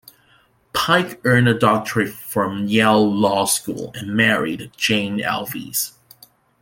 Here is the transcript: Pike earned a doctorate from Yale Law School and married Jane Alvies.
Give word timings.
Pike 0.73 1.21
earned 1.25 1.47
a 1.47 1.53
doctorate 1.53 2.11
from 2.15 2.65
Yale 2.65 3.07
Law 3.15 3.45
School 3.45 3.91
and 3.93 4.15
married 4.17 4.71
Jane 4.75 5.19
Alvies. 5.19 5.91